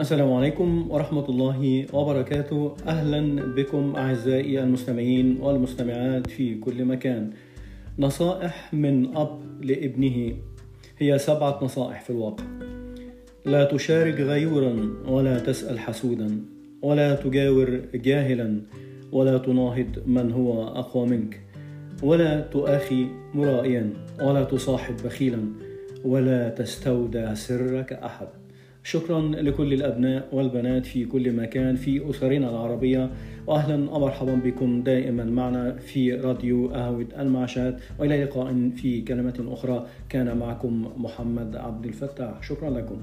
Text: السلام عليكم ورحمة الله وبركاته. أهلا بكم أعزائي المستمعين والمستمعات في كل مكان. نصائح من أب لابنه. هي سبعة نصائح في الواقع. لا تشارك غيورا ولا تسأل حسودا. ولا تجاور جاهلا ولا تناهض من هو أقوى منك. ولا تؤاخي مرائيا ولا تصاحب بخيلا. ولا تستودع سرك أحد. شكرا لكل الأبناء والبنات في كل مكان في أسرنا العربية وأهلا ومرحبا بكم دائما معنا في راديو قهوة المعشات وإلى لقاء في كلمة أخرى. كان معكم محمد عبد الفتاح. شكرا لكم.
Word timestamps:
السلام 0.00 0.32
عليكم 0.32 0.90
ورحمة 0.90 1.28
الله 1.28 1.86
وبركاته. 1.92 2.76
أهلا 2.86 3.42
بكم 3.54 3.96
أعزائي 3.96 4.62
المستمعين 4.62 5.38
والمستمعات 5.40 6.26
في 6.30 6.54
كل 6.54 6.84
مكان. 6.84 7.30
نصائح 7.98 8.74
من 8.74 9.16
أب 9.16 9.40
لابنه. 9.62 10.36
هي 10.98 11.18
سبعة 11.18 11.58
نصائح 11.62 12.00
في 12.00 12.10
الواقع. 12.10 12.44
لا 13.44 13.64
تشارك 13.64 14.20
غيورا 14.20 14.76
ولا 15.08 15.38
تسأل 15.38 15.78
حسودا. 15.78 16.40
ولا 16.82 17.14
تجاور 17.14 17.80
جاهلا 17.94 18.60
ولا 19.12 19.38
تناهض 19.38 20.02
من 20.06 20.32
هو 20.32 20.62
أقوى 20.62 21.06
منك. 21.06 21.40
ولا 22.02 22.40
تؤاخي 22.40 23.06
مرائيا 23.34 23.92
ولا 24.22 24.44
تصاحب 24.44 24.94
بخيلا. 25.04 25.42
ولا 26.04 26.48
تستودع 26.48 27.34
سرك 27.34 27.92
أحد. 27.92 28.28
شكرا 28.84 29.20
لكل 29.20 29.72
الأبناء 29.72 30.28
والبنات 30.32 30.86
في 30.86 31.04
كل 31.04 31.32
مكان 31.32 31.76
في 31.76 32.10
أسرنا 32.10 32.50
العربية 32.50 33.10
وأهلا 33.46 33.90
ومرحبا 33.90 34.34
بكم 34.34 34.82
دائما 34.82 35.24
معنا 35.24 35.76
في 35.76 36.14
راديو 36.14 36.68
قهوة 36.68 37.06
المعشات 37.18 37.80
وإلى 37.98 38.24
لقاء 38.24 38.70
في 38.76 39.00
كلمة 39.00 39.44
أخرى. 39.48 39.86
كان 40.08 40.36
معكم 40.36 40.92
محمد 40.96 41.56
عبد 41.56 41.84
الفتاح. 41.84 42.42
شكرا 42.42 42.70
لكم. 42.70 42.96